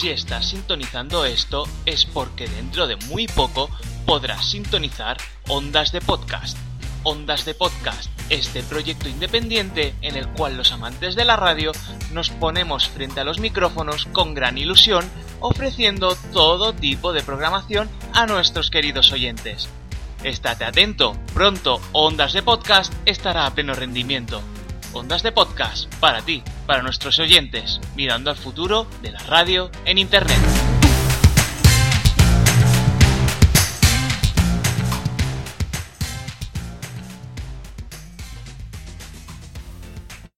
[0.00, 3.68] Si estás sintonizando esto es porque dentro de muy poco
[4.06, 6.56] podrás sintonizar Ondas de Podcast.
[7.02, 11.72] Ondas de Podcast, este proyecto independiente en el cual los amantes de la radio
[12.12, 15.04] nos ponemos frente a los micrófonos con gran ilusión,
[15.38, 19.68] ofreciendo todo tipo de programación a nuestros queridos oyentes.
[20.24, 24.40] Estate atento, pronto Ondas de Podcast estará a pleno rendimiento.
[24.92, 29.98] Ondas de Podcast, para ti, para nuestros oyentes, mirando al futuro de la radio en
[29.98, 30.69] Internet.